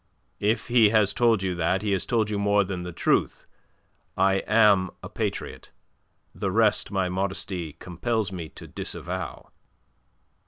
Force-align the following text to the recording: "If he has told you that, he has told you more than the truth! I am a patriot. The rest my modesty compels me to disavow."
"If 0.39 0.67
he 0.67 0.89
has 0.89 1.13
told 1.13 1.43
you 1.43 1.53
that, 1.53 1.83
he 1.83 1.91
has 1.91 2.07
told 2.07 2.31
you 2.31 2.39
more 2.39 2.63
than 2.63 2.81
the 2.81 2.91
truth! 2.91 3.45
I 4.17 4.37
am 4.47 4.89
a 5.03 5.09
patriot. 5.09 5.69
The 6.33 6.49
rest 6.49 6.89
my 6.89 7.07
modesty 7.07 7.73
compels 7.73 8.31
me 8.31 8.49
to 8.49 8.65
disavow." 8.65 9.51